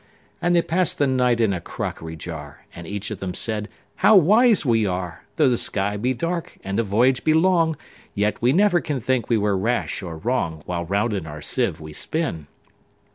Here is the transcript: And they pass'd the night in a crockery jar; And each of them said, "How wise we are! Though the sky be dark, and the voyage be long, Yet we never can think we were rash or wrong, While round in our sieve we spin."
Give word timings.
And 0.41 0.55
they 0.55 0.63
pass'd 0.63 0.97
the 0.97 1.05
night 1.05 1.39
in 1.39 1.53
a 1.53 1.61
crockery 1.61 2.15
jar; 2.15 2.65
And 2.73 2.87
each 2.87 3.11
of 3.11 3.19
them 3.19 3.35
said, 3.35 3.69
"How 3.97 4.15
wise 4.15 4.65
we 4.65 4.87
are! 4.87 5.25
Though 5.35 5.47
the 5.47 5.59
sky 5.59 5.95
be 5.95 6.15
dark, 6.15 6.57
and 6.63 6.79
the 6.79 6.83
voyage 6.83 7.23
be 7.23 7.35
long, 7.35 7.77
Yet 8.15 8.41
we 8.41 8.51
never 8.51 8.81
can 8.81 8.99
think 8.99 9.29
we 9.29 9.37
were 9.37 9.55
rash 9.55 10.01
or 10.01 10.17
wrong, 10.17 10.63
While 10.65 10.85
round 10.85 11.13
in 11.13 11.27
our 11.27 11.43
sieve 11.43 11.79
we 11.79 11.93
spin." 11.93 12.47